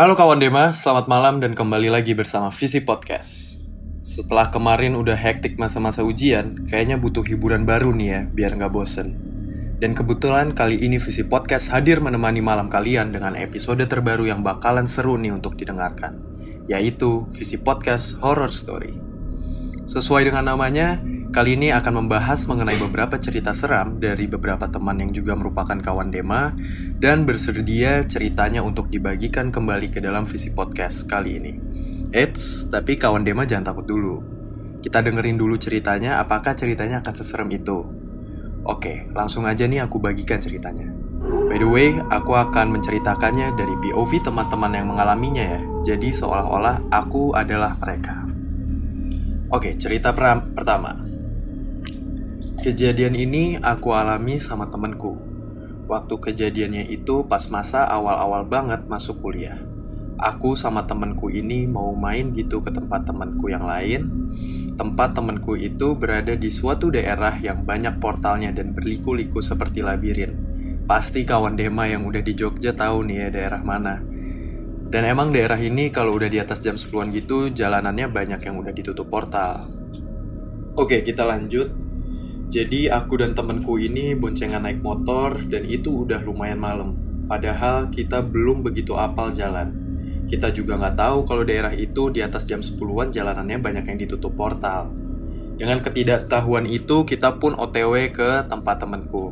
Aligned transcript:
Halo 0.00 0.16
kawan 0.16 0.40
Dema, 0.40 0.72
selamat 0.72 1.12
malam 1.12 1.44
dan 1.44 1.52
kembali 1.52 1.92
lagi 1.92 2.16
bersama 2.16 2.48
Visi 2.48 2.80
Podcast. 2.80 3.60
Setelah 4.00 4.48
kemarin 4.48 4.96
udah 4.96 5.12
hektik 5.12 5.60
masa-masa 5.60 6.00
ujian, 6.00 6.56
kayaknya 6.64 6.96
butuh 6.96 7.20
hiburan 7.20 7.68
baru 7.68 7.92
nih 7.92 8.08
ya, 8.08 8.20
biar 8.24 8.56
nggak 8.56 8.72
bosen. 8.72 9.12
Dan 9.76 9.92
kebetulan 9.92 10.56
kali 10.56 10.80
ini 10.80 10.96
Visi 10.96 11.20
Podcast 11.28 11.68
hadir 11.68 12.00
menemani 12.00 12.40
malam 12.40 12.72
kalian 12.72 13.12
dengan 13.12 13.36
episode 13.36 13.84
terbaru 13.84 14.24
yang 14.24 14.40
bakalan 14.40 14.88
seru 14.88 15.20
nih 15.20 15.36
untuk 15.36 15.60
didengarkan, 15.60 16.16
yaitu 16.64 17.28
Visi 17.36 17.60
Podcast 17.60 18.16
Horror 18.24 18.56
Story. 18.56 18.96
Sesuai 19.84 20.32
dengan 20.32 20.48
namanya, 20.48 20.96
kali 21.30 21.54
ini 21.54 21.70
akan 21.70 22.04
membahas 22.04 22.42
mengenai 22.50 22.74
beberapa 22.82 23.14
cerita 23.22 23.54
seram 23.54 24.02
dari 24.02 24.26
beberapa 24.26 24.66
teman 24.66 24.98
yang 24.98 25.14
juga 25.14 25.38
merupakan 25.38 25.78
kawan 25.78 26.10
Dema 26.10 26.50
dan 26.98 27.22
bersedia 27.22 28.02
ceritanya 28.02 28.66
untuk 28.66 28.90
dibagikan 28.90 29.54
kembali 29.54 29.94
ke 29.94 30.02
dalam 30.02 30.26
visi 30.26 30.50
podcast 30.50 31.06
kali 31.06 31.38
ini. 31.38 31.52
Eits, 32.10 32.66
tapi 32.66 32.98
kawan 32.98 33.22
Dema 33.22 33.46
jangan 33.46 33.70
takut 33.70 33.86
dulu. 33.86 34.18
Kita 34.82 34.98
dengerin 35.06 35.38
dulu 35.38 35.54
ceritanya, 35.54 36.18
apakah 36.18 36.58
ceritanya 36.58 36.98
akan 36.98 37.14
seserem 37.14 37.46
itu? 37.54 37.78
Oke, 38.66 39.06
langsung 39.14 39.46
aja 39.46 39.70
nih 39.70 39.86
aku 39.86 40.02
bagikan 40.02 40.42
ceritanya. 40.42 40.90
By 41.46 41.62
the 41.62 41.68
way, 41.70 41.94
aku 42.10 42.34
akan 42.34 42.74
menceritakannya 42.74 43.54
dari 43.54 43.74
POV 43.78 44.26
teman-teman 44.26 44.72
yang 44.74 44.86
mengalaminya 44.90 45.44
ya. 45.46 45.60
Jadi 45.94 46.10
seolah-olah 46.10 46.90
aku 46.90 47.38
adalah 47.38 47.78
mereka. 47.78 48.18
Oke, 49.50 49.78
cerita 49.78 50.10
pertama. 50.14 51.09
Kejadian 52.60 53.16
ini 53.16 53.56
aku 53.56 53.96
alami 53.96 54.36
sama 54.36 54.68
temenku. 54.68 55.16
Waktu 55.88 56.14
kejadiannya 56.20 56.92
itu 56.92 57.24
pas 57.24 57.40
masa 57.48 57.88
awal-awal 57.88 58.44
banget 58.44 58.84
masuk 58.84 59.24
kuliah. 59.24 59.56
Aku 60.20 60.52
sama 60.60 60.84
temenku 60.84 61.32
ini 61.32 61.64
mau 61.64 61.96
main 61.96 62.36
gitu 62.36 62.60
ke 62.60 62.68
tempat 62.68 63.08
temenku 63.08 63.48
yang 63.48 63.64
lain. 63.64 64.28
Tempat 64.76 65.16
temenku 65.16 65.56
itu 65.56 65.96
berada 65.96 66.36
di 66.36 66.52
suatu 66.52 66.92
daerah 66.92 67.32
yang 67.40 67.64
banyak 67.64 67.96
portalnya 67.96 68.52
dan 68.52 68.76
berliku-liku 68.76 69.40
seperti 69.40 69.80
labirin. 69.80 70.36
Pasti 70.84 71.24
kawan 71.24 71.56
Dema 71.56 71.88
yang 71.88 72.04
udah 72.04 72.20
di 72.20 72.36
Jogja 72.36 72.76
tahu 72.76 73.08
nih 73.08 73.16
ya 73.24 73.28
daerah 73.40 73.64
mana. 73.64 74.04
Dan 74.84 75.08
emang 75.08 75.32
daerah 75.32 75.56
ini 75.56 75.88
kalau 75.88 76.12
udah 76.12 76.28
di 76.28 76.36
atas 76.36 76.60
jam 76.60 76.76
10-an 76.76 77.08
gitu 77.08 77.48
jalanannya 77.48 78.12
banyak 78.12 78.40
yang 78.44 78.60
udah 78.60 78.72
ditutup 78.76 79.08
portal. 79.08 79.64
Oke, 80.76 81.00
kita 81.00 81.24
lanjut. 81.24 81.79
Jadi 82.50 82.90
aku 82.90 83.22
dan 83.22 83.30
temenku 83.30 83.78
ini 83.78 84.18
boncengan 84.18 84.66
naik 84.66 84.82
motor 84.82 85.38
dan 85.46 85.62
itu 85.70 86.02
udah 86.02 86.18
lumayan 86.26 86.58
malam. 86.58 86.98
Padahal 87.30 87.94
kita 87.94 88.26
belum 88.26 88.66
begitu 88.66 88.98
apal 88.98 89.30
jalan. 89.30 89.70
Kita 90.26 90.50
juga 90.50 90.74
nggak 90.74 90.98
tahu 90.98 91.18
kalau 91.30 91.46
daerah 91.46 91.70
itu 91.70 92.10
di 92.10 92.26
atas 92.26 92.42
jam 92.50 92.58
10-an 92.58 93.14
jalanannya 93.14 93.62
banyak 93.62 93.84
yang 93.86 93.98
ditutup 94.02 94.34
portal. 94.34 94.90
Dengan 95.54 95.78
ketidaktahuan 95.78 96.66
itu, 96.66 97.06
kita 97.06 97.38
pun 97.38 97.54
OTW 97.54 98.10
ke 98.10 98.42
tempat 98.50 98.82
temenku. 98.82 99.30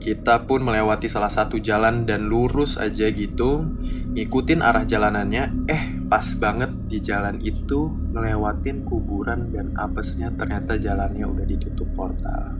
Kita 0.00 0.48
pun 0.48 0.64
melewati 0.64 1.08
salah 1.08 1.32
satu 1.32 1.60
jalan 1.60 2.04
dan 2.04 2.28
lurus 2.28 2.76
aja 2.76 3.08
gitu 3.08 3.64
Ngikutin 4.12 4.60
arah 4.60 4.84
jalanannya 4.84 5.64
Eh 5.64 6.03
pas 6.14 6.30
banget 6.38 6.70
di 6.86 7.02
jalan 7.02 7.42
itu 7.42 7.90
Ngelewatin 8.14 8.86
kuburan 8.86 9.50
dan 9.50 9.74
apesnya 9.74 10.30
ternyata 10.30 10.78
jalannya 10.78 11.26
udah 11.26 11.42
ditutup 11.42 11.90
portal. 11.90 12.54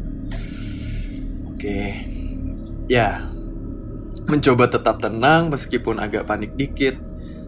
Oke. 1.46 2.02
Ya. 2.90 3.30
Mencoba 4.26 4.66
tetap 4.66 4.98
tenang 4.98 5.54
meskipun 5.54 6.02
agak 6.02 6.26
panik 6.26 6.58
dikit. 6.58 6.98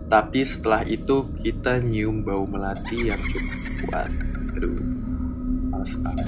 Tapi 0.06 0.46
setelah 0.46 0.86
itu 0.86 1.26
kita 1.42 1.82
nyium 1.82 2.22
bau 2.22 2.46
melati 2.46 3.10
yang 3.10 3.18
cukup 3.26 3.58
kuat. 3.82 4.10
Aduh. 4.54 4.78
Males 5.74 5.90
banget. 6.06 6.26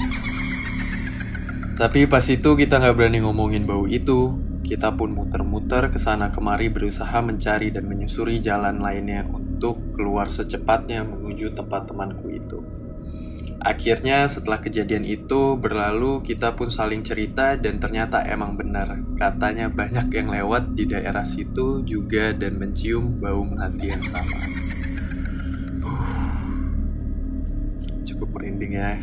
Tapi 1.78 2.10
pas 2.10 2.26
itu 2.26 2.50
kita 2.58 2.82
nggak 2.82 2.96
berani 2.98 3.22
ngomongin 3.22 3.62
bau 3.62 3.86
itu. 3.86 4.42
Kita 4.66 4.98
pun 4.98 5.14
muter-muter 5.14 5.94
ke 5.94 6.02
sana 6.02 6.34
kemari 6.34 6.66
berusaha 6.66 7.22
mencari 7.22 7.70
dan 7.70 7.86
menyusuri 7.86 8.42
jalan 8.42 8.82
lainnya 8.82 9.22
untuk 9.58 9.90
keluar 9.90 10.30
secepatnya 10.30 11.02
menuju 11.02 11.50
tempat 11.50 11.90
temanku 11.90 12.30
itu. 12.30 12.62
Akhirnya 13.58 14.30
setelah 14.30 14.62
kejadian 14.62 15.02
itu 15.02 15.58
berlalu 15.58 16.22
kita 16.22 16.54
pun 16.54 16.70
saling 16.70 17.02
cerita 17.02 17.58
dan 17.58 17.82
ternyata 17.82 18.22
emang 18.22 18.54
benar 18.54 19.02
Katanya 19.18 19.66
banyak 19.66 20.14
yang 20.14 20.30
lewat 20.30 20.78
di 20.78 20.86
daerah 20.86 21.26
situ 21.26 21.82
juga 21.82 22.30
dan 22.30 22.54
mencium 22.54 23.18
bau 23.18 23.42
melati 23.42 23.90
yang 23.90 24.04
sama 24.06 24.38
Cukup 28.06 28.30
merinding 28.30 28.78
ya 28.78 29.02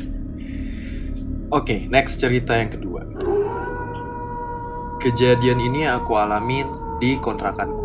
Oke, 1.52 1.76
okay, 1.76 1.80
next 1.92 2.18
cerita 2.18 2.58
yang 2.58 2.74
kedua. 2.74 3.06
Kejadian 4.98 5.62
ini 5.62 5.86
aku 5.86 6.18
alami 6.18 6.66
di 6.98 7.22
kontrakanku. 7.22 7.85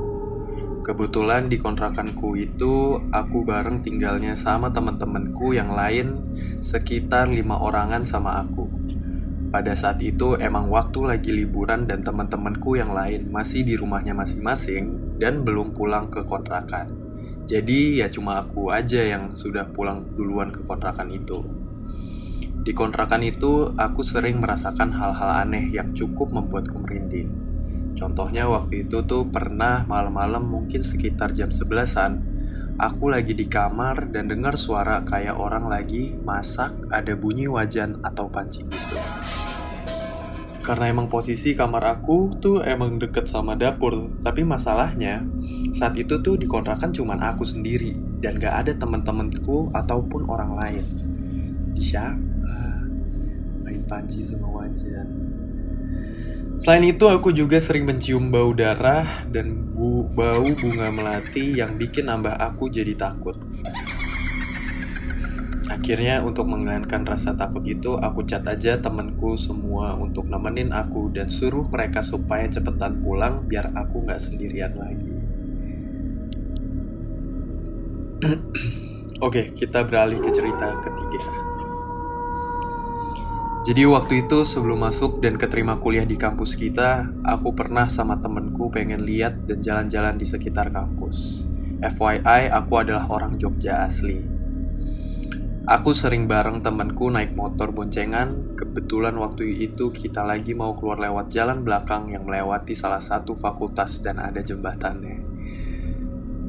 Kebetulan 0.81 1.53
di 1.53 1.61
kontrakanku 1.61 2.41
itu 2.41 2.97
aku 3.13 3.45
bareng 3.45 3.85
tinggalnya 3.85 4.33
sama 4.33 4.73
teman-temanku 4.73 5.53
yang 5.53 5.77
lain 5.77 6.33
sekitar 6.65 7.29
lima 7.29 7.61
orangan 7.61 8.01
sama 8.01 8.41
aku. 8.41 8.65
Pada 9.53 9.77
saat 9.77 10.01
itu 10.01 10.41
emang 10.41 10.73
waktu 10.73 11.05
lagi 11.05 11.37
liburan 11.37 11.85
dan 11.85 12.01
teman-temanku 12.01 12.81
yang 12.81 12.97
lain 12.97 13.29
masih 13.29 13.61
di 13.61 13.77
rumahnya 13.77 14.17
masing-masing 14.17 15.19
dan 15.21 15.45
belum 15.45 15.77
pulang 15.77 16.09
ke 16.09 16.25
kontrakan. 16.25 16.89
Jadi 17.45 18.01
ya 18.01 18.09
cuma 18.09 18.41
aku 18.41 18.73
aja 18.73 19.05
yang 19.05 19.37
sudah 19.37 19.69
pulang 19.69 20.17
duluan 20.17 20.49
ke 20.49 20.65
kontrakan 20.65 21.13
itu. 21.13 21.45
Di 22.61 22.73
kontrakan 22.77 23.25
itu, 23.25 23.73
aku 23.73 24.05
sering 24.05 24.37
merasakan 24.37 24.93
hal-hal 24.93 25.45
aneh 25.45 25.73
yang 25.73 25.97
cukup 25.97 26.29
membuatku 26.29 26.77
merinding. 26.77 27.50
Contohnya 28.01 28.49
waktu 28.49 28.89
itu 28.89 29.05
tuh 29.05 29.29
pernah 29.29 29.85
malam-malam 29.85 30.41
mungkin 30.41 30.81
sekitar 30.81 31.37
jam 31.37 31.53
11-an, 31.53 32.13
aku 32.81 33.13
lagi 33.13 33.37
di 33.37 33.45
kamar 33.45 34.09
dan 34.09 34.25
dengar 34.25 34.57
suara 34.57 35.05
kayak 35.05 35.37
orang 35.37 35.69
lagi 35.69 36.17
masak, 36.17 36.73
ada 36.89 37.13
bunyi 37.13 37.45
wajan 37.45 38.01
atau 38.01 38.33
panci 38.33 38.65
gitu. 38.65 38.97
Karena 40.65 40.89
emang 40.89 41.13
posisi 41.13 41.53
kamar 41.53 42.01
aku 42.01 42.41
tuh 42.41 42.65
emang 42.65 42.97
deket 42.97 43.29
sama 43.29 43.53
dapur, 43.53 44.17
tapi 44.25 44.49
masalahnya 44.49 45.21
saat 45.77 45.93
itu 46.01 46.25
tuh 46.25 46.41
di 46.41 46.49
kontrakan 46.49 46.97
cuman 46.97 47.21
aku 47.21 47.45
sendiri 47.45 47.93
dan 48.25 48.41
gak 48.41 48.65
ada 48.65 48.73
temen-temenku 48.81 49.77
ataupun 49.77 50.25
orang 50.25 50.57
lain. 50.57 50.85
Siapa? 51.77 52.31
main 53.71 53.87
panci 53.87 54.27
sama 54.27 54.51
wajan. 54.51 55.07
Selain 56.61 56.85
itu, 56.85 57.09
aku 57.09 57.33
juga 57.33 57.57
sering 57.57 57.89
mencium 57.89 58.29
bau 58.29 58.53
darah 58.53 59.25
dan 59.33 59.73
bu 59.73 60.05
bau 60.13 60.45
bunga 60.45 60.93
melati 60.93 61.57
yang 61.57 61.81
bikin 61.81 62.05
nambah 62.05 62.37
aku 62.37 62.69
jadi 62.69 62.93
takut. 63.01 63.33
Akhirnya 65.73 66.21
untuk 66.21 66.53
menghilangkan 66.53 67.09
rasa 67.09 67.33
takut 67.33 67.65
itu, 67.65 67.97
aku 67.97 68.29
cat 68.29 68.45
aja 68.45 68.77
temenku 68.77 69.41
semua 69.41 69.97
untuk 69.97 70.29
nemenin 70.29 70.77
aku 70.77 71.09
dan 71.09 71.33
suruh 71.33 71.65
mereka 71.65 72.05
supaya 72.05 72.45
cepetan 72.45 73.01
pulang 73.01 73.49
biar 73.49 73.73
aku 73.73 74.05
nggak 74.05 74.21
sendirian 74.21 74.77
lagi. 74.77 75.17
Oke, 79.25 79.49
kita 79.57 79.81
beralih 79.89 80.21
ke 80.21 80.29
cerita 80.29 80.77
ketiga. 80.85 81.50
Jadi 83.71 83.87
waktu 83.87 84.27
itu 84.27 84.43
sebelum 84.43 84.83
masuk 84.83 85.23
dan 85.23 85.39
keterima 85.39 85.79
kuliah 85.79 86.03
di 86.03 86.19
kampus 86.19 86.59
kita, 86.59 87.07
aku 87.23 87.55
pernah 87.55 87.87
sama 87.87 88.19
temenku 88.19 88.67
pengen 88.67 89.07
lihat 89.07 89.47
dan 89.47 89.63
jalan-jalan 89.63 90.19
di 90.19 90.27
sekitar 90.27 90.75
kampus. 90.75 91.47
FYI, 91.79 92.51
aku 92.51 92.83
adalah 92.83 93.07
orang 93.07 93.39
Jogja 93.39 93.87
asli. 93.87 94.27
Aku 95.71 95.95
sering 95.95 96.27
bareng 96.27 96.67
temenku 96.67 97.15
naik 97.15 97.39
motor 97.39 97.71
boncengan, 97.71 98.59
kebetulan 98.59 99.15
waktu 99.15 99.63
itu 99.63 99.95
kita 99.95 100.27
lagi 100.27 100.51
mau 100.51 100.75
keluar 100.75 100.99
lewat 100.99 101.31
jalan 101.31 101.63
belakang 101.63 102.11
yang 102.11 102.27
melewati 102.27 102.75
salah 102.75 102.99
satu 102.99 103.39
fakultas 103.39 104.03
dan 104.03 104.19
ada 104.19 104.43
jembatannya. 104.43 105.23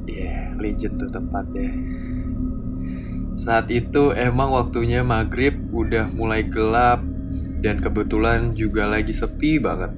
Yeah, 0.10 0.58
legend 0.58 0.98
tuh 0.98 1.14
tempatnya. 1.14 1.70
Saat 3.38 3.70
itu 3.70 4.10
emang 4.10 4.58
waktunya 4.58 5.06
maghrib 5.06 5.70
udah 5.70 6.10
mulai 6.10 6.50
gelap 6.50 7.11
dan 7.62 7.78
kebetulan 7.78 8.50
juga 8.52 8.90
lagi 8.90 9.14
sepi 9.14 9.62
banget. 9.62 9.94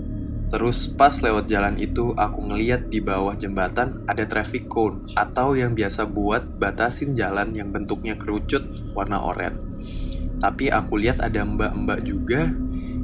Terus 0.53 0.85
pas 0.85 1.09
lewat 1.09 1.49
jalan 1.49 1.81
itu 1.81 2.13
aku 2.13 2.45
ngeliat 2.45 2.85
di 2.93 3.01
bawah 3.01 3.33
jembatan 3.33 4.05
ada 4.05 4.21
traffic 4.29 4.69
cone 4.69 5.09
atau 5.17 5.57
yang 5.57 5.73
biasa 5.73 6.05
buat 6.05 6.61
batasin 6.61 7.17
jalan 7.17 7.57
yang 7.57 7.73
bentuknya 7.73 8.13
kerucut 8.13 8.61
warna 8.93 9.17
oranye. 9.17 9.57
Tapi 10.37 10.69
aku 10.69 11.01
lihat 11.01 11.25
ada 11.25 11.41
mbak-mbak 11.41 12.05
juga 12.05 12.53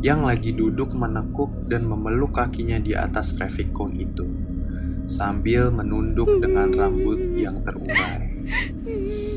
yang 0.06 0.30
lagi 0.30 0.54
duduk 0.54 0.94
menekuk 0.94 1.50
dan 1.66 1.90
memeluk 1.90 2.38
kakinya 2.38 2.78
di 2.78 2.94
atas 2.94 3.34
traffic 3.34 3.74
cone 3.74 3.98
itu. 3.98 4.28
sambil 5.10 5.74
menunduk 5.74 6.38
dengan 6.38 6.70
rambut 6.70 7.18
yang 7.34 7.66
terurai. 7.66 8.30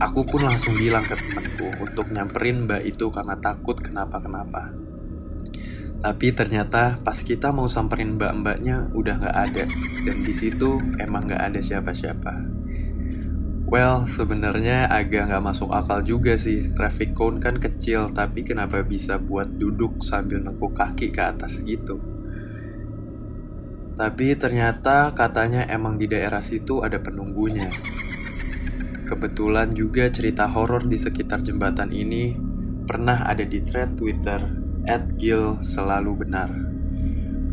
Aku 0.00 0.24
pun 0.24 0.48
langsung 0.48 0.80
bilang 0.80 1.04
ke 1.04 1.12
temanku 1.12 1.68
untuk 1.76 2.08
nyamperin 2.08 2.64
mbak 2.64 2.88
itu 2.88 3.12
karena 3.12 3.36
takut 3.36 3.76
kenapa-kenapa. 3.76 4.72
Tapi 6.00 6.32
ternyata 6.32 6.96
pas 7.04 7.20
kita 7.20 7.52
mau 7.52 7.68
samperin 7.68 8.16
mbak-mbaknya 8.16 8.88
udah 8.96 9.14
nggak 9.20 9.36
ada 9.36 9.64
dan 10.08 10.16
di 10.24 10.32
situ 10.32 10.80
emang 10.96 11.28
nggak 11.28 11.52
ada 11.52 11.60
siapa-siapa. 11.60 12.32
Well, 13.70 14.08
sebenarnya 14.08 14.88
agak 14.88 15.30
nggak 15.30 15.44
masuk 15.44 15.70
akal 15.70 16.00
juga 16.00 16.34
sih. 16.40 16.72
Traffic 16.72 17.14
cone 17.14 17.38
kan 17.38 17.60
kecil, 17.60 18.10
tapi 18.10 18.42
kenapa 18.42 18.82
bisa 18.82 19.20
buat 19.20 19.46
duduk 19.46 20.02
sambil 20.02 20.42
nekuk 20.42 20.74
kaki 20.74 21.14
ke 21.14 21.22
atas 21.22 21.62
gitu? 21.62 22.00
Tapi 23.94 24.32
ternyata 24.34 25.12
katanya 25.12 25.68
emang 25.68 26.00
di 26.00 26.08
daerah 26.08 26.40
situ 26.40 26.80
ada 26.80 26.98
penunggunya. 26.98 27.68
Kebetulan 29.10 29.74
juga 29.74 30.06
cerita 30.06 30.46
horor 30.46 30.86
di 30.86 30.94
sekitar 30.94 31.42
jembatan 31.42 31.90
ini 31.90 32.30
pernah 32.86 33.26
ada 33.26 33.42
di 33.42 33.58
thread 33.58 33.98
Twitter 33.98 34.38
@gil 35.18 35.58
selalu 35.58 36.22
benar 36.22 36.46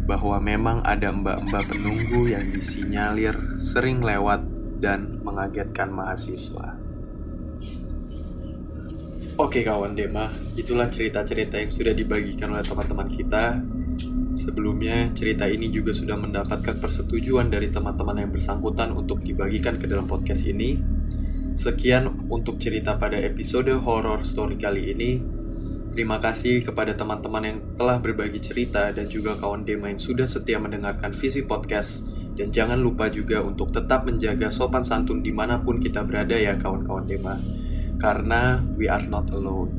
bahwa 0.06 0.38
memang 0.38 0.86
ada 0.86 1.10
mbak-mbak 1.10 1.66
penunggu 1.66 2.30
yang 2.30 2.46
disinyalir 2.54 3.58
sering 3.58 4.06
lewat 4.06 4.46
dan 4.78 5.18
mengagetkan 5.26 5.90
mahasiswa. 5.90 6.78
Oke 9.42 9.66
kawan 9.66 9.98
Dema, 9.98 10.30
itulah 10.54 10.94
cerita-cerita 10.94 11.58
yang 11.58 11.74
sudah 11.74 11.94
dibagikan 11.98 12.54
oleh 12.54 12.62
teman-teman 12.62 13.10
kita. 13.10 13.58
Sebelumnya, 14.38 15.10
cerita 15.18 15.50
ini 15.50 15.74
juga 15.74 15.90
sudah 15.90 16.22
mendapatkan 16.22 16.78
persetujuan 16.78 17.50
dari 17.50 17.74
teman-teman 17.74 18.22
yang 18.22 18.30
bersangkutan 18.30 18.94
untuk 18.94 19.26
dibagikan 19.26 19.82
ke 19.82 19.90
dalam 19.90 20.06
podcast 20.06 20.46
ini. 20.46 20.97
Sekian 21.58 22.30
untuk 22.30 22.62
cerita 22.62 23.02
pada 23.02 23.18
episode 23.18 23.74
horror 23.82 24.22
story 24.22 24.62
kali 24.62 24.94
ini. 24.94 25.18
Terima 25.90 26.22
kasih 26.22 26.62
kepada 26.62 26.94
teman-teman 26.94 27.42
yang 27.42 27.58
telah 27.74 27.98
berbagi 27.98 28.38
cerita 28.38 28.94
dan 28.94 29.10
juga 29.10 29.34
kawan 29.34 29.66
Dema 29.66 29.90
yang 29.90 29.98
sudah 29.98 30.30
setia 30.30 30.62
mendengarkan 30.62 31.18
visi 31.18 31.42
podcast. 31.42 32.06
Dan 32.38 32.54
jangan 32.54 32.78
lupa 32.78 33.10
juga 33.10 33.42
untuk 33.42 33.74
tetap 33.74 34.06
menjaga 34.06 34.54
sopan 34.54 34.86
santun 34.86 35.26
di 35.26 35.34
mana 35.34 35.58
pun 35.58 35.82
kita 35.82 36.06
berada 36.06 36.38
ya 36.38 36.54
kawan-kawan 36.62 37.10
Dema. 37.10 37.42
Karena 37.98 38.62
we 38.78 38.86
are 38.86 39.10
not 39.10 39.34
alone. 39.34 39.74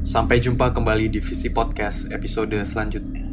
Sampai 0.00 0.40
jumpa 0.40 0.72
kembali 0.72 1.12
di 1.12 1.20
visi 1.20 1.52
podcast 1.52 2.08
episode 2.08 2.56
selanjutnya. 2.64 3.23